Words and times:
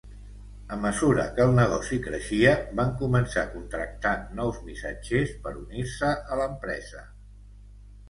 A 0.75 0.77
mesura 0.85 1.25
que 1.35 1.45
el 1.49 1.53
negoci 1.59 1.99
creixia, 2.07 2.55
van 2.81 2.91
començar 3.03 3.45
a 3.45 3.53
contractar 3.53 4.17
nous 4.43 4.61
missatgers 4.73 5.39
per 5.47 5.57
unir-se 5.63 6.15
a 6.35 6.45
l'empresa. 6.45 7.09